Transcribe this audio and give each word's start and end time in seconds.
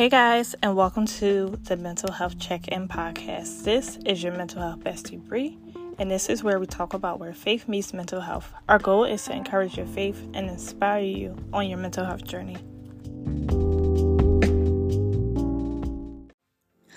Hey 0.00 0.08
guys, 0.08 0.54
and 0.62 0.74
welcome 0.76 1.04
to 1.04 1.58
the 1.64 1.76
Mental 1.76 2.10
Health 2.10 2.38
Check 2.38 2.68
In 2.68 2.88
podcast. 2.88 3.64
This 3.64 3.98
is 4.06 4.22
your 4.22 4.32
mental 4.34 4.62
health 4.62 4.80
bestie 4.80 5.22
Bree, 5.22 5.58
and 5.98 6.10
this 6.10 6.30
is 6.30 6.42
where 6.42 6.58
we 6.58 6.64
talk 6.64 6.94
about 6.94 7.20
where 7.20 7.34
faith 7.34 7.68
meets 7.68 7.92
mental 7.92 8.22
health. 8.22 8.50
Our 8.66 8.78
goal 8.78 9.04
is 9.04 9.22
to 9.26 9.36
encourage 9.36 9.76
your 9.76 9.84
faith 9.84 10.26
and 10.32 10.48
inspire 10.48 11.02
you 11.02 11.36
on 11.52 11.68
your 11.68 11.76
mental 11.76 12.06
health 12.06 12.24
journey. 12.24 12.56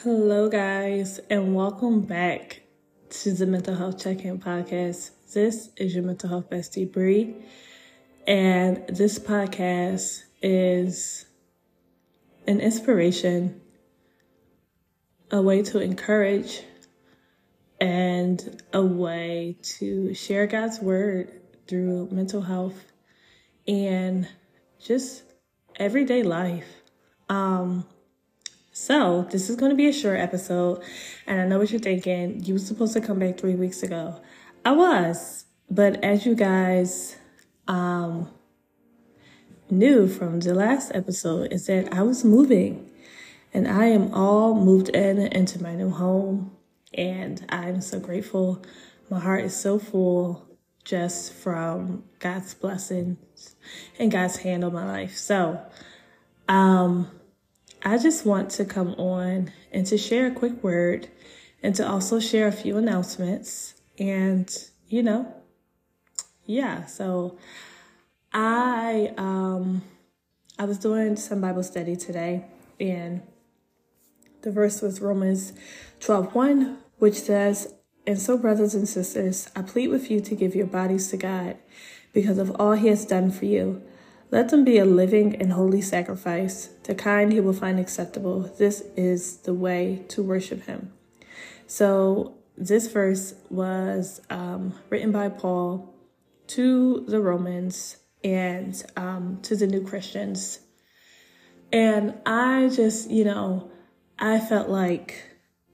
Hello, 0.02 0.48
guys, 0.48 1.20
and 1.30 1.54
welcome 1.54 2.04
back 2.04 2.62
to 3.10 3.34
the 3.34 3.46
Mental 3.46 3.76
Health 3.76 4.02
Check 4.02 4.24
In 4.24 4.40
podcast. 4.40 5.12
This 5.34 5.72
is 5.76 5.94
your 5.94 6.06
mental 6.06 6.30
health 6.30 6.50
bestie 6.50 6.90
Bree, 6.90 7.36
and 8.26 8.88
this 8.88 9.20
podcast 9.20 10.23
is 10.41 11.26
an 12.48 12.60
inspiration, 12.60 13.62
a 15.32 15.42
way 15.42 15.62
to 15.64 15.80
encourage, 15.80 16.62
and 17.80 18.62
a 18.72 18.82
way 18.82 19.58
to 19.62 20.14
share 20.14 20.48
God's 20.48 20.80
word 20.80 21.42
through 21.68 22.10
mental 22.12 22.42
health 22.42 22.86
and 23.68 24.28
just 24.80 25.24
everyday 25.78 26.24
life. 26.24 26.68
Um, 27.30 27.86
so 28.72 29.28
this 29.32 29.50
is 29.50 29.55
going 29.55 29.72
to 29.72 29.76
be 29.76 29.88
a 29.88 29.94
short 29.94 30.20
episode, 30.20 30.84
and 31.28 31.41
I 31.41 31.46
know 31.46 31.60
what 31.60 31.72
you're 31.72 31.80
thinking. 31.80 32.44
You 32.44 32.54
were 32.54 32.60
supposed 32.60 32.94
to 32.94 33.02
come 33.02 33.20
back 33.20 33.38
three 33.38 33.55
weeks 33.55 33.84
ago. 33.84 34.20
I 34.66 34.72
was, 34.72 35.46
but 35.70 36.04
as 36.04 36.26
you 36.26 36.36
guys 36.36 37.18
um, 37.68 38.30
knew 39.73 40.08
from 40.08 40.40
the 40.40 40.54
last 40.54 40.91
episode 40.94 41.52
is 41.52 41.66
that 41.68 41.93
I 41.93 42.04
was 42.04 42.24
moving 42.24 42.90
and 43.54 43.68
I 43.68 43.88
am 43.88 44.13
all 44.13 44.55
moved 44.55 44.90
in 44.90 45.20
into 45.20 45.62
my 45.62 45.76
new 45.76 45.90
home 45.90 46.52
and 46.93 47.46
I'm 47.49 47.82
so 47.82 47.99
grateful. 47.99 48.63
My 49.10 49.20
heart 49.20 49.44
is 49.44 49.55
so 49.55 49.79
full 49.79 50.48
just 50.84 51.34
from 51.34 52.04
God's 52.20 52.54
blessings 52.54 53.55
and 53.99 54.12
God's 54.12 54.38
hand 54.38 54.63
on 54.63 54.74
my 54.74 54.85
life. 54.85 55.16
So, 55.18 55.60
um, 56.48 57.10
I 57.84 57.98
just 57.98 58.26
want 58.26 58.51
to 58.51 58.66
come 58.66 58.94
on 58.96 59.51
and 59.71 59.85
to 59.88 59.98
share 59.98 60.27
a 60.27 60.32
quick 60.32 60.63
word 60.63 61.10
and 61.62 61.74
to 61.76 61.88
also 61.88 62.20
share 62.20 62.48
a 62.48 62.51
few 62.51 62.77
announcements 62.77 63.76
and, 63.98 64.50
you 64.88 65.03
know, 65.03 65.34
yeah, 66.46 66.85
so 66.85 67.38
I 68.34 68.62
um 69.18 69.84
I 70.58 70.66
was 70.66 70.78
doing 70.78 71.16
some 71.16 71.41
Bible 71.41 71.63
study 71.63 71.96
today 71.96 72.46
and 72.80 73.22
the 74.44 74.52
verse 74.52 74.81
was 74.81 75.02
Romans 75.02 75.53
12 76.02 76.35
1, 76.35 76.78
which 77.00 77.19
says, 77.19 77.74
And 78.06 78.19
so, 78.19 78.38
brothers 78.38 78.75
and 78.75 78.88
sisters, 78.88 79.50
I 79.56 79.62
plead 79.62 79.88
with 79.88 80.12
you 80.12 80.19
to 80.19 80.35
give 80.35 80.53
your 80.53 80.68
bodies 80.68 81.09
to 81.09 81.18
God 81.18 81.58
because 82.12 82.38
of 82.38 82.52
all 82.59 82.74
he 82.74 82.90
has 82.90 83.06
done 83.06 83.31
for 83.31 83.46
you. 83.46 83.81
Let 84.31 84.50
them 84.50 84.63
be 84.63 84.78
a 84.78 84.85
living 84.85 85.35
and 85.35 85.53
holy 85.53 85.81
sacrifice, 85.81 86.69
the 86.84 86.94
kind 86.94 87.31
he 87.31 87.40
will 87.40 87.53
find 87.53 87.80
acceptable. 87.80 88.41
This 88.57 88.84
is 88.97 89.38
the 89.38 89.53
way 89.53 90.03
to 90.09 90.22
worship 90.22 90.63
him. 90.63 90.91
So, 91.66 92.35
this 92.57 92.88
verse 92.88 93.34
was 93.50 94.22
um, 94.30 94.75
written 94.90 95.12
by 95.12 95.30
Paul 95.30 95.96
to 96.47 97.06
the 97.07 97.22
Romans 97.22 97.97
and 98.24 98.81
um, 98.96 99.40
to 99.44 99.56
the 99.56 99.68
new 99.68 99.85
Christians. 99.85 100.59
And 101.72 102.16
I 102.25 102.69
just, 102.69 103.09
you 103.09 103.25
know, 103.25 103.72
I 104.19 104.40
felt 104.40 104.69
like, 104.69 105.24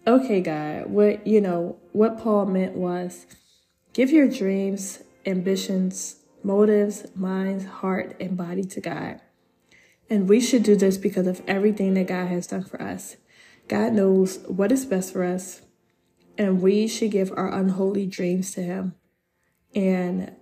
okay, 0.08 0.42
God, 0.42 0.90
what, 0.90 1.28
you 1.28 1.42
know, 1.42 1.78
what 1.92 2.20
Paul 2.20 2.46
meant 2.46 2.76
was 2.76 3.28
give 3.94 4.10
your 4.10 4.28
dreams, 4.28 5.00
ambitions, 5.26 6.16
motives, 6.44 7.06
minds, 7.16 7.66
heart, 7.66 8.16
and 8.20 8.38
body 8.38 8.64
to 8.64 8.82
God. 8.82 9.20
And 10.10 10.28
we 10.28 10.40
should 10.40 10.64
do 10.64 10.76
this 10.76 10.98
because 10.98 11.28
of 11.28 11.42
everything 11.48 11.94
that 11.94 12.08
God 12.08 12.28
has 12.28 12.48
done 12.48 12.64
for 12.64 12.82
us. 12.82 13.18
God 13.68 13.94
knows 13.94 14.40
what 14.48 14.72
is 14.72 14.86
best 14.86 15.14
for 15.14 15.24
us, 15.24 15.62
and 16.38 16.62
we 16.62 16.88
should 16.88 17.12
give 17.12 17.32
our 17.32 17.54
unholy 17.54 18.08
dreams 18.08 18.52
to 18.54 18.64
Him. 18.64 18.96
And 19.76 20.36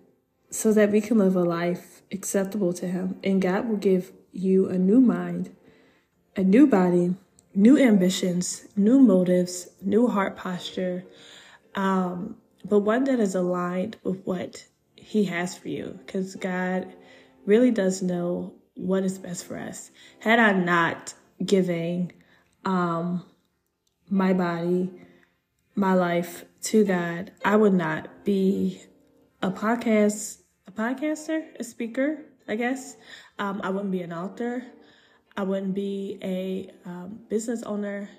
so 0.50 0.72
that 0.74 0.91
we 0.91 1.02
can 1.02 1.18
live 1.18 1.35
a 1.35 1.44
life 1.44 2.02
acceptable 2.12 2.74
to 2.74 2.88
Him. 2.88 3.19
And 3.24 3.41
God 3.41 3.68
will 3.68 3.78
give 3.78 4.12
you 4.31 4.69
a 4.69 4.78
new 4.78 5.00
mind, 5.00 5.56
a 6.35 6.44
new 6.44 6.68
body, 6.68 7.16
new 7.53 7.78
ambitions, 7.78 8.68
new 8.75 9.00
motives, 9.00 9.69
new 9.81 10.07
heart 10.07 10.38
posture, 10.38 11.03
um, 11.75 12.38
but 12.63 12.80
one 12.80 13.03
that 13.06 13.19
is 13.19 13.36
aligned 13.36 13.97
with 14.03 14.22
what 14.25 14.66
He 14.96 15.25
has 15.25 15.57
for 15.57 15.69
you. 15.69 16.00
Because 16.06 16.36
God 16.36 16.94
really 17.46 17.72
does 17.72 18.02
know 18.02 18.53
what 18.75 19.03
is 19.03 19.18
best 19.18 19.46
for 19.46 19.57
us. 19.57 19.91
Had 20.19 20.40
I 20.40 20.52
not 20.53 21.13
giving 21.44 22.12
um, 22.63 23.25
my 24.09 24.34
body, 24.34 24.91
my 25.75 25.94
life 25.94 26.46
to 26.63 26.86
God, 26.86 27.31
I 27.44 27.56
would 27.56 27.74
not 27.74 28.24
be 28.24 28.81
a 29.42 29.52
podcast, 29.52 30.42
a 30.68 30.72
podcaster, 30.72 31.44
a 31.59 31.64
speaker, 31.64 32.25
I 32.48 32.56
guess. 32.56 32.96
Um, 33.40 33.62
I 33.64 33.70
wouldn't 33.70 33.92
be 33.92 34.02
an 34.02 34.14
author. 34.14 34.64
I 35.36 35.44
wouldn't 35.44 35.75
be 35.75 36.18
a 36.24 36.72
um, 36.86 37.20
business 37.30 37.62
owner. 37.64 38.09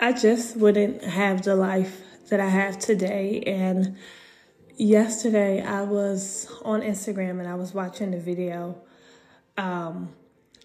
I 0.00 0.12
just 0.12 0.56
wouldn't 0.56 1.04
have 1.04 1.42
the 1.42 1.54
life 1.54 2.02
that 2.30 2.40
I 2.40 2.48
have 2.48 2.78
today. 2.78 3.42
And 3.46 3.96
yesterday 4.76 5.62
I 5.62 5.82
was 5.82 6.50
on 6.62 6.80
Instagram 6.80 7.38
and 7.38 7.46
I 7.46 7.54
was 7.54 7.72
watching 7.72 8.10
the 8.10 8.18
video. 8.18 8.80
Um, 9.56 10.14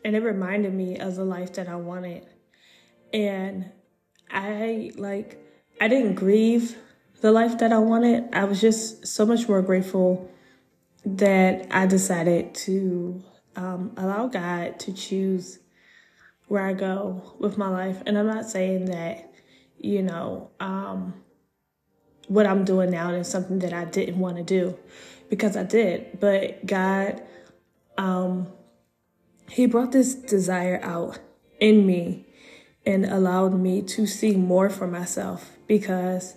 and 0.03 0.15
it 0.15 0.23
reminded 0.23 0.73
me 0.73 0.97
of 0.97 1.15
the 1.15 1.25
life 1.25 1.53
that 1.53 1.67
I 1.67 1.75
wanted. 1.75 2.25
And 3.13 3.71
I 4.31 4.91
like, 4.95 5.37
I 5.79 5.87
didn't 5.87 6.15
grieve 6.15 6.77
the 7.25 7.31
life 7.31 7.57
that 7.57 7.73
I 7.73 7.79
wanted. 7.79 8.29
I 8.33 8.43
was 8.43 8.61
just 8.61 9.07
so 9.07 9.25
much 9.25 9.49
more 9.49 9.63
grateful 9.63 10.29
that 11.03 11.65
I 11.71 11.87
decided 11.87 12.53
to 12.65 13.23
um, 13.55 13.93
allow 13.97 14.27
God 14.27 14.77
to 14.81 14.93
choose 14.93 15.57
where 16.47 16.61
I 16.61 16.73
go 16.73 17.33
with 17.39 17.57
my 17.57 17.67
life. 17.67 18.03
And 18.05 18.15
I'm 18.15 18.27
not 18.27 18.47
saying 18.47 18.85
that, 18.91 19.33
you 19.79 20.03
know, 20.03 20.51
um, 20.59 21.15
what 22.27 22.45
I'm 22.45 22.63
doing 22.63 22.91
now 22.91 23.09
is 23.09 23.27
something 23.27 23.57
that 23.57 23.73
I 23.73 23.85
didn't 23.85 24.19
want 24.19 24.37
to 24.37 24.43
do 24.43 24.77
because 25.27 25.57
I 25.57 25.63
did. 25.63 26.19
But 26.19 26.63
God, 26.67 27.23
um, 27.97 28.49
He 29.49 29.65
brought 29.65 29.93
this 29.93 30.13
desire 30.13 30.79
out 30.83 31.17
in 31.59 31.87
me 31.87 32.27
and 32.85 33.03
allowed 33.03 33.59
me 33.59 33.81
to 33.81 34.05
see 34.05 34.35
more 34.35 34.69
for 34.69 34.85
myself 34.85 35.57
because 35.65 36.35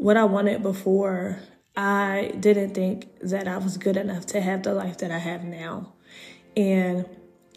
what 0.00 0.16
I 0.16 0.24
wanted 0.24 0.62
before, 0.62 1.40
I 1.76 2.32
didn't 2.40 2.74
think 2.74 3.06
that 3.20 3.46
I 3.46 3.58
was 3.58 3.76
good 3.76 3.98
enough 3.98 4.24
to 4.26 4.40
have 4.40 4.62
the 4.62 4.72
life 4.72 4.96
that 4.98 5.10
I 5.10 5.18
have 5.18 5.44
now. 5.44 5.92
And 6.56 7.04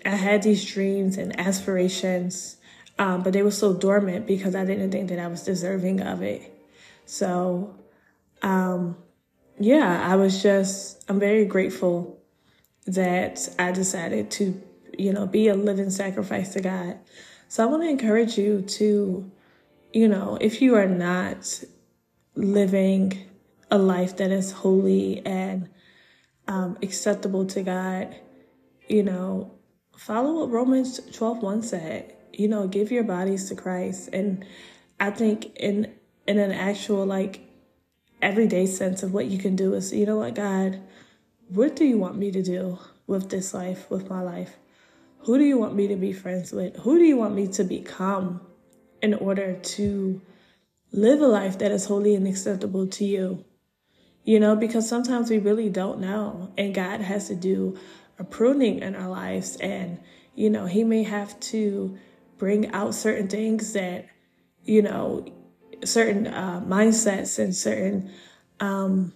I 0.06 0.10
had 0.10 0.44
these 0.44 0.66
dreams 0.66 1.18
and 1.18 1.40
aspirations, 1.40 2.58
um, 3.00 3.24
but 3.24 3.32
they 3.32 3.44
were 3.44 3.52
so 3.52 3.74
dormant 3.74 4.28
because 4.28 4.56
I 4.56 4.66
didn't 4.66 4.92
think 4.92 5.08
that 5.08 5.20
I 5.20 5.28
was 5.28 5.44
deserving 5.44 6.02
of 6.02 6.22
it. 6.22 6.54
So, 7.06 7.78
um, 8.42 8.98
yeah, 9.58 10.06
I 10.06 10.18
was 10.18 10.44
just, 10.44 11.02
I'm 11.10 11.22
very 11.22 11.46
grateful 11.46 12.22
that 12.88 13.48
I 13.58 13.72
decided 13.72 14.30
to, 14.32 14.62
you 14.98 15.14
know, 15.14 15.28
be 15.28 15.48
a 15.48 15.56
living 15.56 15.90
sacrifice 15.90 16.52
to 16.54 16.62
God. 16.62 17.00
So 17.48 17.64
I 17.64 17.68
want 17.68 17.84
to 17.84 17.90
encourage 17.90 18.38
you 18.38 18.64
to, 18.64 19.32
you 19.94 20.08
know, 20.10 20.38
if 20.42 20.62
you 20.62 20.76
are 20.76 20.88
not 20.88 21.64
living 22.36 23.30
a 23.70 23.78
life 23.78 24.18
that 24.18 24.32
is 24.32 24.52
holy 24.52 25.26
and 25.26 25.70
um, 26.48 26.78
acceptable 26.82 27.46
to 27.48 27.64
God, 27.64 28.16
you 28.88 29.04
know, 29.04 29.52
follow 29.98 30.40
what 30.40 30.52
Romans 30.52 31.00
12 31.12 31.42
1 31.42 31.64
said. 31.64 32.16
You 32.32 32.48
know, 32.48 32.68
give 32.68 32.92
your 32.92 33.04
bodies 33.04 33.50
to 33.50 33.56
Christ. 33.56 34.10
And 34.12 34.46
I 35.00 35.12
think 35.12 35.56
in 35.56 35.94
in 36.28 36.40
an 36.40 36.52
actual 36.52 37.06
like 37.06 37.42
everyday 38.22 38.66
sense 38.66 39.04
of 39.04 39.14
what 39.14 39.26
you 39.26 39.38
can 39.38 39.56
do 39.56 39.74
is, 39.74 39.94
you 39.94 40.06
know 40.06 40.18
what, 40.18 40.36
God, 40.36 40.82
what 41.50 41.76
do 41.76 41.86
you 41.86 41.98
want 41.98 42.18
me 42.18 42.32
to 42.32 42.42
do 42.42 42.80
with 43.06 43.30
this 43.30 43.54
life, 43.54 43.90
with 43.90 44.10
my 44.10 44.22
life? 44.22 44.58
Who 45.20 45.38
do 45.38 45.44
you 45.44 45.58
want 45.58 45.76
me 45.76 45.88
to 45.88 45.96
be 45.96 46.14
friends 46.14 46.52
with? 46.52 46.76
Who 46.78 46.98
do 46.98 47.06
you 47.06 47.18
want 47.18 47.36
me 47.36 47.48
to 47.50 47.64
become 47.64 48.42
in 49.02 49.14
order 49.14 49.54
to 49.54 50.22
live 50.94 51.20
a 51.22 51.28
life 51.28 51.60
that 51.60 51.72
is 51.72 51.86
holy 51.86 52.16
and 52.16 52.28
acceptable 52.28 52.88
to 52.88 53.04
you. 53.04 53.44
You 54.24 54.40
know, 54.40 54.56
because 54.56 54.88
sometimes 54.88 55.30
we 55.30 55.40
really 55.40 55.68
don't 55.68 56.00
know, 56.00 56.54
and 56.58 56.74
God 56.74 57.02
has 57.02 57.28
to 57.28 57.36
do 57.36 57.78
a 58.18 58.24
pruning 58.24 58.80
in 58.80 58.96
our 58.96 59.10
lives 59.10 59.58
and 59.58 60.00
you 60.36 60.50
know, 60.50 60.66
he 60.66 60.84
may 60.84 61.04
have 61.04 61.40
to 61.40 61.98
bring 62.38 62.72
out 62.72 62.96
certain 62.96 63.28
things 63.28 63.74
that, 63.74 64.08
you 64.64 64.82
know, 64.82 65.26
certain 65.84 66.28
uh, 66.28 66.62
mindsets 66.66 67.40
and 67.40 67.56
certain 67.56 68.12
um, 68.60 69.14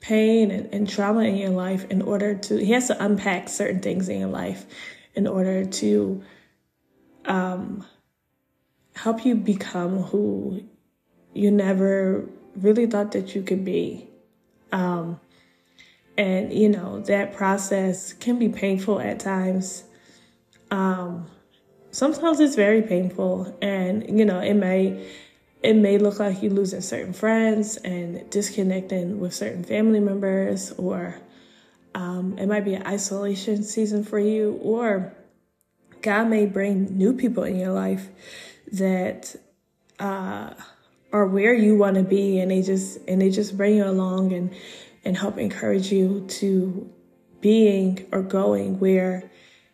pain 0.00 0.50
and, 0.50 0.72
and 0.74 0.88
trauma 0.88 1.22
in 1.22 1.36
your 1.36 1.50
life 1.50 1.86
in 1.90 2.02
order 2.02 2.34
to, 2.34 2.56
he 2.56 2.72
has 2.72 2.88
to 2.88 3.04
unpack 3.04 3.48
certain 3.48 3.80
things 3.80 4.08
in 4.08 4.20
your 4.20 4.28
life 4.28 4.66
in 5.14 5.26
order 5.26 5.64
to 5.64 6.22
um, 7.24 7.86
help 8.94 9.24
you 9.24 9.34
become 9.34 10.04
who 10.04 10.62
you 11.32 11.50
never 11.50 12.28
really 12.56 12.86
thought 12.86 13.12
that 13.12 13.34
you 13.34 13.42
could 13.42 13.64
be. 13.64 14.08
Um, 14.72 15.20
and, 16.16 16.52
you 16.52 16.68
know, 16.68 17.00
that 17.00 17.34
process 17.34 18.12
can 18.12 18.38
be 18.38 18.48
painful 18.48 19.00
at 19.00 19.18
times. 19.18 19.84
Um, 20.70 21.26
sometimes 21.90 22.38
it's 22.40 22.54
very 22.54 22.82
painful 22.82 23.56
and, 23.60 24.18
you 24.18 24.24
know, 24.24 24.38
it 24.38 24.54
may, 24.54 25.08
it 25.62 25.74
may 25.74 25.98
look 25.98 26.20
like 26.20 26.42
you're 26.42 26.52
losing 26.52 26.80
certain 26.80 27.12
friends 27.12 27.76
and 27.78 28.28
disconnecting 28.30 29.18
with 29.18 29.34
certain 29.34 29.64
family 29.64 30.00
members 30.00 30.72
or, 30.72 31.20
um, 31.96 32.38
it 32.38 32.46
might 32.46 32.64
be 32.64 32.74
an 32.74 32.86
isolation 32.86 33.62
season 33.62 34.04
for 34.04 34.18
you 34.18 34.58
or 34.62 35.12
God 36.02 36.28
may 36.28 36.46
bring 36.46 36.96
new 36.96 37.12
people 37.12 37.44
in 37.44 37.56
your 37.56 37.72
life 37.72 38.08
that, 38.72 39.36
uh, 39.98 40.54
are 41.12 41.26
where 41.26 41.54
you 41.54 41.76
want 41.76 41.94
to 41.94 42.02
be 42.02 42.40
and 42.40 42.50
they 42.50 42.60
just 42.60 42.98
and 43.06 43.22
they 43.22 43.30
just 43.30 43.56
bring 43.56 43.76
you 43.76 43.84
along 43.84 44.32
and 44.32 44.52
and 45.04 45.16
help 45.16 45.38
encourage 45.38 45.92
you 45.92 46.26
to 46.26 46.90
being 47.40 48.04
or 48.10 48.20
going 48.20 48.80
where 48.80 49.30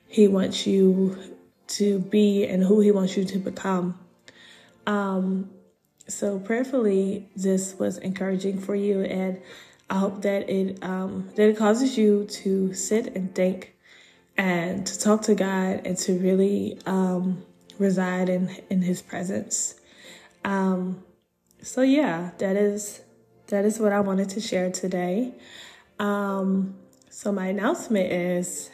he 0.06 0.28
wants 0.28 0.66
you 0.66 1.16
to 1.68 1.98
be 1.98 2.44
and 2.44 2.62
who 2.64 2.80
he 2.80 2.90
wants 2.90 3.16
you 3.16 3.24
to 3.24 3.38
become. 3.38 3.98
Um, 4.86 5.50
so 6.08 6.40
prayerfully, 6.40 7.28
this 7.36 7.78
was 7.78 7.96
encouraging 7.98 8.58
for 8.58 8.74
you, 8.74 9.02
and 9.02 9.40
I 9.88 9.94
hope 9.94 10.22
that 10.22 10.50
it 10.50 10.82
um, 10.82 11.30
that 11.36 11.48
it 11.48 11.56
causes 11.56 11.96
you 11.96 12.26
to 12.42 12.74
sit 12.74 13.14
and 13.14 13.32
think, 13.32 13.76
and 14.36 14.84
to 14.84 14.98
talk 14.98 15.22
to 15.22 15.36
God, 15.36 15.82
and 15.84 15.96
to 15.98 16.18
really 16.18 16.80
um, 16.86 17.44
reside 17.80 18.28
in 18.28 18.56
in 18.70 18.82
His 18.82 19.02
presence. 19.02 19.74
Um, 20.44 21.02
so 21.60 21.82
yeah, 21.82 22.30
that 22.38 22.54
is 22.54 23.00
that 23.48 23.64
is 23.64 23.80
what 23.80 23.92
I 23.92 24.00
wanted 24.00 24.28
to 24.30 24.40
share 24.40 24.70
today. 24.70 25.34
Um, 25.98 26.76
so, 27.10 27.32
my 27.32 27.48
announcement 27.48 28.12
is 28.12 28.70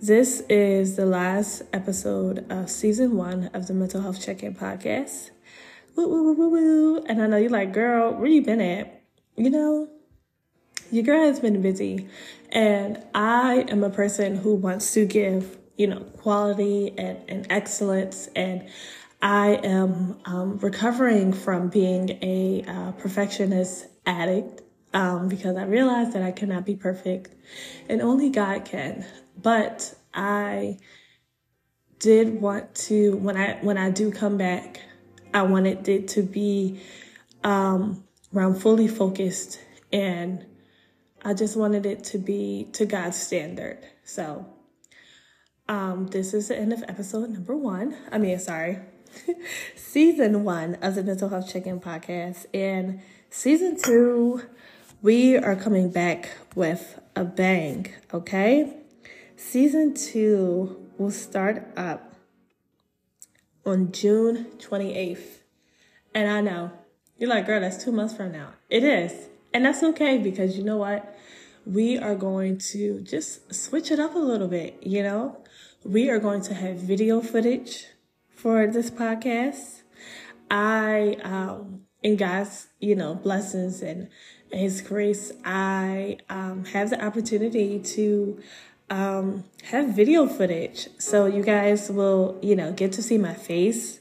this 0.00 0.40
is 0.48 0.96
the 0.96 1.04
last 1.04 1.62
episode 1.72 2.46
of 2.50 2.70
season 2.70 3.16
one 3.16 3.50
of 3.52 3.66
the 3.66 3.74
Mental 3.74 4.00
Health 4.00 4.24
Check 4.24 4.42
In 4.42 4.54
podcast. 4.54 5.30
Woo, 5.96 6.08
woo, 6.08 6.32
woo, 6.32 6.48
woo, 6.48 7.04
And 7.06 7.20
I 7.20 7.26
know 7.26 7.36
you're 7.36 7.50
like, 7.50 7.72
girl, 7.72 8.14
where 8.14 8.28
you 8.28 8.40
been 8.40 8.60
at? 8.60 9.02
You 9.36 9.50
know, 9.50 9.88
your 10.92 11.02
girl 11.02 11.26
has 11.26 11.40
been 11.40 11.60
busy. 11.60 12.08
And 12.50 13.02
I 13.12 13.66
am 13.68 13.82
a 13.82 13.90
person 13.90 14.36
who 14.36 14.54
wants 14.54 14.94
to 14.94 15.04
give, 15.04 15.58
you 15.78 15.86
know, 15.86 16.00
quality 16.00 16.92
and, 16.98 17.18
and 17.28 17.46
excellence. 17.48 18.28
And 18.36 18.68
I 19.22 19.60
am 19.64 20.18
um, 20.26 20.58
recovering 20.58 21.32
from 21.32 21.68
being 21.68 22.18
a 22.20 22.64
uh, 22.68 22.92
perfectionist 22.92 23.86
addict 24.04 24.62
um, 24.92 25.28
because 25.28 25.56
I 25.56 25.64
realized 25.64 26.12
that 26.12 26.22
I 26.22 26.32
cannot 26.32 26.66
be 26.66 26.76
perfect 26.76 27.34
and 27.88 28.02
only 28.02 28.28
God 28.28 28.64
can. 28.64 29.06
But 29.40 29.94
I 30.12 30.78
did 32.00 32.40
want 32.40 32.74
to 32.74 33.16
when 33.16 33.36
I 33.36 33.58
when 33.62 33.78
I 33.78 33.90
do 33.90 34.10
come 34.10 34.36
back, 34.36 34.80
I 35.32 35.42
wanted 35.42 35.88
it 35.88 36.08
to 36.08 36.22
be 36.22 36.80
um, 37.44 38.04
where 38.30 38.44
I'm 38.44 38.54
fully 38.54 38.88
focused 38.88 39.60
and 39.92 40.44
I 41.22 41.34
just 41.34 41.56
wanted 41.56 41.86
it 41.86 42.04
to 42.04 42.18
be 42.18 42.68
to 42.72 42.86
God's 42.86 43.16
standard. 43.16 43.78
So 44.04 44.46
um, 45.68 46.06
this 46.06 46.32
is 46.32 46.48
the 46.48 46.58
end 46.58 46.72
of 46.72 46.82
episode 46.88 47.30
number 47.30 47.56
one. 47.56 47.96
I 48.10 48.18
mean, 48.18 48.38
sorry, 48.38 48.78
season 49.76 50.44
one 50.44 50.76
of 50.76 50.94
the 50.94 51.02
Mental 51.02 51.28
Health 51.28 51.52
Check-In 51.52 51.80
podcast. 51.80 52.46
And 52.54 53.00
season 53.30 53.76
two, 53.80 54.42
we 55.02 55.36
are 55.36 55.54
coming 55.54 55.90
back 55.90 56.30
with 56.54 56.98
a 57.14 57.24
bang, 57.24 57.92
okay? 58.12 58.78
Season 59.36 59.94
two 59.94 60.86
will 60.96 61.10
start 61.10 61.70
up 61.76 62.14
on 63.66 63.92
June 63.92 64.46
28th. 64.58 65.40
And 66.14 66.30
I 66.30 66.40
know, 66.40 66.72
you're 67.18 67.28
like, 67.28 67.46
girl, 67.46 67.60
that's 67.60 67.82
two 67.82 67.92
months 67.92 68.14
from 68.14 68.32
now. 68.32 68.52
It 68.70 68.84
is. 68.84 69.28
And 69.52 69.64
that's 69.64 69.82
okay 69.82 70.18
because 70.18 70.56
you 70.56 70.64
know 70.64 70.78
what? 70.78 71.14
We 71.66 71.98
are 71.98 72.14
going 72.14 72.58
to 72.72 73.02
just 73.02 73.54
switch 73.54 73.90
it 73.90 74.00
up 74.00 74.14
a 74.14 74.18
little 74.18 74.48
bit, 74.48 74.78
you 74.82 75.02
know? 75.02 75.36
We 75.84 76.10
are 76.10 76.18
going 76.18 76.42
to 76.42 76.54
have 76.54 76.76
video 76.76 77.20
footage 77.20 77.86
for 78.28 78.66
this 78.66 78.90
podcast. 78.90 79.82
I, 80.50 81.16
um, 81.22 81.82
in 82.02 82.16
God's, 82.16 82.66
you 82.80 82.96
know, 82.96 83.14
blessings 83.14 83.80
and 83.80 84.08
His 84.50 84.80
grace, 84.80 85.30
I 85.44 86.18
um, 86.28 86.64
have 86.66 86.90
the 86.90 87.04
opportunity 87.04 87.78
to 87.78 88.40
um, 88.90 89.44
have 89.70 89.94
video 89.94 90.26
footage. 90.26 90.88
So 90.98 91.26
you 91.26 91.44
guys 91.44 91.90
will, 91.90 92.40
you 92.42 92.56
know, 92.56 92.72
get 92.72 92.90
to 92.94 93.02
see 93.02 93.16
my 93.16 93.34
face. 93.34 94.00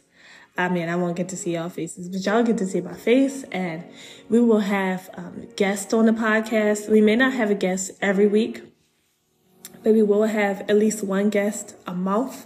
I 0.58 0.70
mean, 0.70 0.90
I 0.90 0.96
won't 0.96 1.16
get 1.16 1.30
to 1.30 1.38
see 1.38 1.54
y'all 1.54 1.70
faces, 1.70 2.10
but 2.10 2.26
y'all 2.26 2.42
get 2.42 2.58
to 2.58 2.66
see 2.66 2.82
my 2.82 2.96
face 2.96 3.44
and 3.52 3.84
we 4.30 4.40
will 4.40 4.62
have 4.62 5.12
um, 5.14 5.48
guests 5.56 5.94
on 5.94 6.08
the 6.08 6.12
podcast. 6.12 6.90
We 6.90 7.02
may 7.02 7.16
not 7.16 7.34
have 7.34 7.52
a 7.52 7.56
guest 7.56 7.92
every 8.02 8.26
week, 8.26 8.64
but 9.88 9.94
we 9.94 10.04
will 10.04 10.26
have 10.26 10.70
at 10.70 10.76
least 10.76 11.02
one 11.02 11.30
guest 11.30 11.74
a 11.88 11.94
month. 11.94 12.46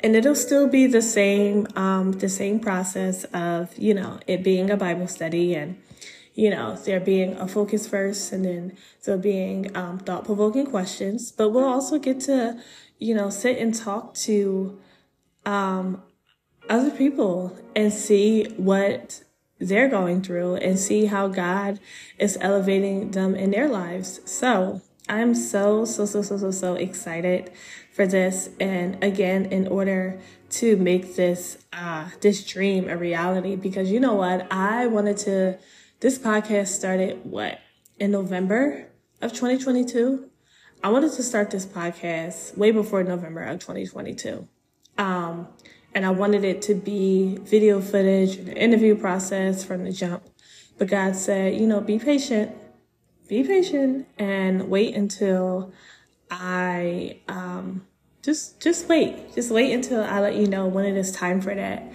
And 0.00 0.16
it'll 0.16 0.34
still 0.34 0.66
be 0.66 0.88
the 0.88 1.00
same 1.00 1.68
um, 1.76 2.10
the 2.10 2.28
same 2.28 2.58
process 2.58 3.22
of 3.32 3.78
you 3.78 3.94
know 3.94 4.18
it 4.26 4.42
being 4.42 4.72
a 4.72 4.76
bible 4.76 5.06
study 5.06 5.54
and 5.54 5.80
you 6.34 6.50
know 6.50 6.74
there 6.84 6.98
being 6.98 7.34
a 7.36 7.46
focus 7.46 7.86
first 7.86 8.32
and 8.32 8.44
then 8.44 8.76
there 9.04 9.16
being 9.16 9.70
um, 9.76 10.00
thought-provoking 10.00 10.66
questions. 10.66 11.30
But 11.30 11.50
we'll 11.50 11.72
also 11.76 12.00
get 12.00 12.18
to 12.22 12.60
you 12.98 13.14
know 13.14 13.30
sit 13.30 13.56
and 13.58 13.72
talk 13.72 14.14
to 14.26 14.76
um, 15.46 16.02
other 16.68 16.90
people 16.90 17.56
and 17.76 17.92
see 17.92 18.46
what 18.56 19.22
they're 19.60 19.88
going 19.88 20.22
through 20.22 20.56
and 20.56 20.76
see 20.76 21.06
how 21.06 21.28
god 21.28 21.78
is 22.18 22.36
elevating 22.40 23.12
them 23.12 23.36
in 23.36 23.52
their 23.52 23.68
lives. 23.68 24.20
So 24.28 24.82
i'm 25.08 25.34
so 25.34 25.84
so 25.84 26.06
so 26.06 26.22
so 26.22 26.36
so 26.36 26.50
so 26.50 26.74
excited 26.74 27.50
for 27.94 28.06
this. 28.08 28.50
And 28.58 29.02
again, 29.02 29.46
in 29.46 29.68
order 29.68 30.20
to 30.50 30.76
make 30.76 31.14
this 31.14 31.58
uh, 31.72 32.10
this 32.20 32.44
dream 32.44 32.88
a 32.88 32.96
reality, 32.96 33.54
because 33.54 33.90
you 33.90 34.00
know 34.00 34.14
what, 34.14 34.52
I 34.52 34.86
wanted 34.86 35.16
to. 35.18 35.58
This 36.00 36.18
podcast 36.18 36.68
started 36.68 37.20
what 37.24 37.60
in 37.98 38.10
November 38.10 38.88
of 39.22 39.32
2022. 39.32 40.28
I 40.82 40.90
wanted 40.90 41.12
to 41.12 41.22
start 41.22 41.50
this 41.50 41.64
podcast 41.64 42.58
way 42.58 42.72
before 42.72 43.02
November 43.04 43.42
of 43.42 43.60
2022. 43.60 44.46
Um, 44.98 45.48
and 45.94 46.04
I 46.04 46.10
wanted 46.10 46.44
it 46.44 46.60
to 46.62 46.74
be 46.74 47.38
video 47.38 47.80
footage, 47.80 48.36
interview 48.48 48.96
process 48.96 49.64
from 49.64 49.84
the 49.84 49.92
jump. 49.92 50.24
But 50.76 50.88
God 50.88 51.16
said, 51.16 51.58
you 51.58 51.66
know, 51.66 51.80
be 51.80 51.98
patient, 51.98 52.54
be 53.28 53.42
patient, 53.42 54.06
and 54.18 54.68
wait 54.68 54.94
until 54.94 55.72
I 56.30 57.20
um, 57.28 57.86
just 58.22 58.60
just 58.60 58.88
wait, 58.88 59.34
just 59.34 59.50
wait 59.50 59.72
until 59.72 60.02
I 60.02 60.20
let 60.20 60.36
you 60.36 60.46
know 60.46 60.66
when 60.66 60.84
it 60.84 60.96
is 60.96 61.12
time 61.12 61.40
for 61.40 61.54
that. 61.54 61.90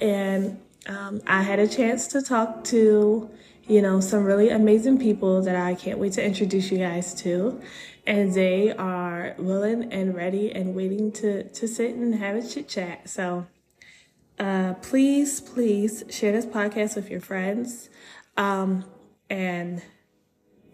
And 0.00 0.60
um, 0.86 1.20
I 1.26 1.42
had 1.42 1.58
a 1.58 1.68
chance 1.68 2.06
to 2.08 2.22
talk 2.22 2.64
to 2.64 3.30
you 3.66 3.82
know 3.82 4.00
some 4.00 4.24
really 4.24 4.50
amazing 4.50 4.98
people 4.98 5.42
that 5.42 5.56
I 5.56 5.74
can't 5.74 5.98
wait 5.98 6.12
to 6.14 6.24
introduce 6.24 6.70
you 6.70 6.78
guys 6.78 7.14
to, 7.22 7.60
and 8.06 8.32
they 8.34 8.72
are 8.72 9.34
willing 9.38 9.92
and 9.92 10.14
ready 10.14 10.52
and 10.52 10.74
waiting 10.74 11.12
to 11.12 11.44
to 11.44 11.68
sit 11.68 11.94
and 11.94 12.14
have 12.14 12.36
a 12.36 12.46
chit 12.46 12.68
chat. 12.68 13.08
So. 13.08 13.46
Uh, 14.38 14.72
please, 14.80 15.38
please 15.38 16.02
share 16.08 16.32
this 16.32 16.46
podcast 16.46 16.96
with 16.96 17.10
your 17.10 17.20
friends. 17.20 17.90
Um, 18.38 18.86
and 19.28 19.82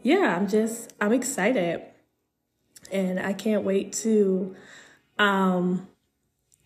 yeah, 0.07 0.37
I'm 0.37 0.49
just, 0.49 0.93
I'm 1.01 1.13
excited 1.13 1.83
and 2.93 3.19
I 3.19 3.33
can't 3.33 3.65
wait 3.65 3.93
to 4.05 4.55
um, 5.19 5.89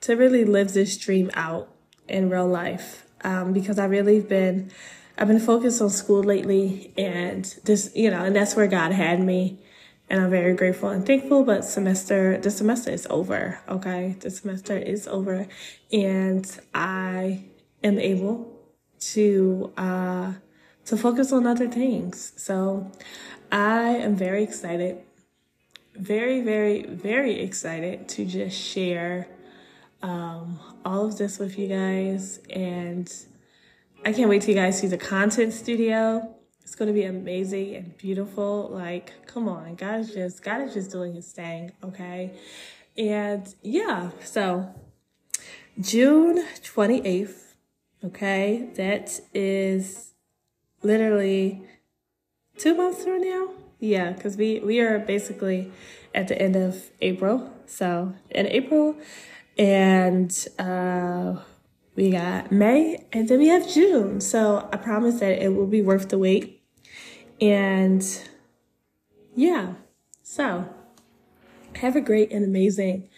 to 0.01 0.15
really 0.15 0.45
live 0.45 0.73
this 0.73 0.97
dream 0.99 1.31
out 1.35 1.69
in 2.09 2.29
real 2.31 2.47
life 2.47 3.07
um, 3.23 3.53
because 3.53 3.79
I 3.79 3.87
really 3.87 4.21
been 4.21 4.71
I've 5.17 5.29
been 5.29 5.41
focused 5.41 5.81
on 5.81 5.91
school 5.91 6.23
lately 6.23 6.93
and 6.99 7.45
this 7.65 7.93
you 7.95 8.11
know 8.11 8.25
and 8.25 8.35
that's 8.35 8.57
where 8.57 8.67
God 8.67 8.93
had 8.93 9.21
me 9.21 9.59
and 10.11 10.21
I'm 10.21 10.31
very 10.31 10.55
grateful 10.55 10.89
and 10.89 11.07
thankful. 11.07 11.45
But 11.45 11.65
semester, 11.65 12.37
the 12.37 12.51
semester 12.51 12.91
is 12.91 13.07
over. 13.09 13.61
Okay, 13.69 14.17
the 14.19 14.31
semester 14.31 14.77
is 14.77 15.07
over, 15.07 15.47
and 15.93 16.61
I 16.75 17.45
am 17.85 17.99
able 17.99 18.53
to 19.13 19.73
uh, 19.77 20.33
to 20.87 20.97
focus 20.97 21.33
on 21.33 21.47
other 21.47 21.69
things. 21.69 22.33
So 22.37 22.91
I 23.53 23.97
am 23.97 24.17
very 24.17 24.43
excited, 24.43 24.99
very, 25.95 26.41
very, 26.41 26.85
very 26.85 27.41
excited 27.41 28.09
to 28.11 28.25
just 28.25 28.59
share 28.59 29.29
um, 30.03 30.59
all 30.85 31.07
of 31.07 31.19
this 31.19 31.39
with 31.39 31.59
you 31.59 31.69
guys, 31.69 32.41
and 32.49 33.13
I 34.05 34.13
can't 34.13 34.31
wait 34.31 34.43
till 34.43 34.55
you 34.55 34.61
guys 34.61 34.81
see 34.81 34.87
the 34.87 34.97
content 34.97 35.53
studio. 35.53 36.35
It's 36.63 36.75
going 36.75 36.87
to 36.87 36.95
be 36.95 37.05
amazing 37.05 37.75
and 37.75 37.97
beautiful. 37.99 38.71
Like, 38.73 39.13
come 39.27 39.49
on, 39.49 39.75
God 39.75 40.01
is 40.01 40.15
just 40.15 40.43
God 40.43 40.63
is 40.63 40.73
just 40.73 40.91
doing 40.91 41.15
His 41.15 41.31
thing, 41.33 41.73
okay? 41.85 42.33
And 42.97 43.53
yeah, 43.63 44.11
so 44.25 44.73
June 45.81 46.45
twenty 46.63 47.05
eighth, 47.07 47.57
okay, 48.05 48.71
that 48.77 49.21
is 49.35 50.15
literally 50.83 51.63
two 52.59 52.75
months 52.75 53.05
from 53.05 53.21
now. 53.23 53.51
Yeah, 53.79 54.13
because 54.13 54.37
we 54.37 54.61
we 54.61 54.81
are 54.81 54.99
basically 54.99 55.73
at 56.15 56.29
the 56.29 56.41
end 56.41 56.57
of 56.57 56.91
April. 57.01 57.53
So 57.67 58.15
in 58.31 58.47
April, 58.47 58.97
and 59.57 60.31
uh, 60.59 61.37
we 61.97 62.11
got 62.11 62.53
May, 62.53 63.05
and 63.13 63.29
then 63.29 63.39
we 63.39 63.49
have 63.49 63.69
June. 63.69 64.21
So 64.21 64.69
I 64.73 64.77
promise 64.77 65.21
that 65.21 65.43
it 65.43 65.55
will 65.55 65.67
be 65.67 65.83
worth 65.83 66.09
the 66.09 66.19
wait. 66.19 66.63
And 67.41 68.05
yeah, 69.35 69.75
so 70.23 70.69
have 71.77 71.97
a 71.97 72.01
great 72.01 72.31
and 72.31 72.45
amazing 72.45 73.09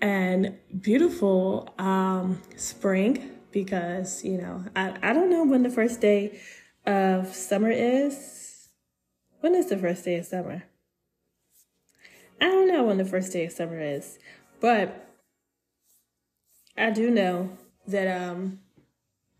and 0.00 0.56
beautiful 0.80 1.74
um, 1.78 2.40
spring 2.56 3.30
because, 3.50 4.24
you 4.24 4.38
know, 4.38 4.64
I, 4.76 4.94
I 5.02 5.12
don't 5.12 5.30
know 5.30 5.44
when 5.44 5.62
the 5.62 5.70
first 5.70 6.00
day 6.00 6.38
of 6.88 7.34
summer 7.34 7.70
is. 7.70 8.68
When 9.40 9.54
is 9.54 9.68
the 9.68 9.76
first 9.76 10.04
day 10.04 10.16
of 10.16 10.26
summer? 10.26 10.64
I 12.40 12.46
don't 12.46 12.68
know 12.68 12.84
when 12.84 12.98
the 12.98 13.04
first 13.04 13.32
day 13.32 13.44
of 13.44 13.52
summer 13.52 13.80
is, 13.80 14.18
but 14.60 15.08
I 16.76 16.90
do 16.90 17.10
know 17.10 17.50
that 17.86 18.08
um 18.08 18.60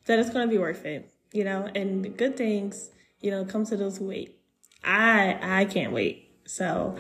that 0.06 0.18
it's 0.18 0.30
gonna 0.30 0.46
be 0.46 0.58
worth 0.58 0.84
it, 0.84 1.10
you 1.32 1.44
know, 1.44 1.68
and 1.74 2.16
good 2.16 2.36
things 2.36 2.90
you 3.20 3.30
know, 3.30 3.44
come 3.44 3.64
to 3.66 3.76
those 3.76 3.98
who 3.98 4.06
wait. 4.06 4.38
I 4.84 5.38
I 5.42 5.64
can't 5.64 5.92
wait. 5.92 6.30
So 6.46 6.96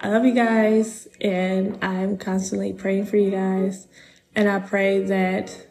I 0.00 0.08
love 0.08 0.24
you 0.24 0.34
guys 0.34 1.08
and 1.20 1.78
I'm 1.82 2.16
constantly 2.16 2.72
praying 2.72 3.06
for 3.06 3.16
you 3.16 3.30
guys. 3.30 3.86
And 4.34 4.48
I 4.48 4.58
pray 4.58 5.02
that 5.04 5.66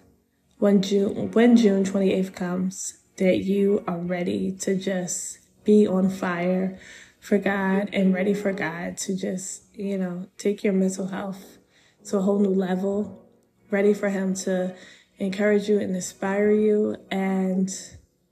when 0.60 0.82
June 0.82 1.32
when 1.32 1.58
June 1.58 1.84
28th 1.84 2.34
comes, 2.34 3.01
that 3.18 3.38
you 3.38 3.84
are 3.88 3.98
ready 3.98 4.52
to 4.62 4.76
just 4.76 5.40
be 5.64 5.88
on 5.88 6.10
fire 6.10 6.80
for 7.20 7.38
God 7.38 7.90
and 7.94 8.14
ready 8.14 8.34
for 8.34 8.52
God 8.52 8.98
to 8.98 9.16
just, 9.16 9.64
you 9.76 9.98
know, 9.98 10.28
take 10.38 10.64
your 10.64 10.74
mental 10.74 11.08
health 11.08 11.60
to 12.06 12.18
a 12.18 12.22
whole 12.22 12.40
new 12.40 12.54
level, 12.54 13.26
ready 13.70 13.94
for 13.94 14.10
Him 14.10 14.34
to 14.36 14.76
encourage 15.20 15.70
you 15.70 15.80
and 15.80 15.96
inspire 15.96 16.52
you 16.52 16.98
and 17.12 17.70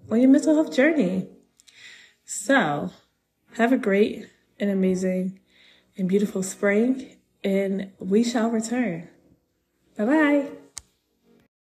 on 0.10 0.20
your 0.20 0.30
mental 0.30 0.56
health 0.56 0.76
journey. 0.76 1.28
So, 2.26 2.92
have 3.58 3.72
a 3.72 3.78
great 3.78 4.28
and 4.60 4.70
amazing 4.70 5.40
and 5.98 6.10
beautiful 6.10 6.44
spring, 6.44 7.18
and 7.44 7.92
we 8.00 8.24
shall 8.24 8.50
return. 8.50 9.08
Bye 9.98 10.06
bye. 10.06 10.59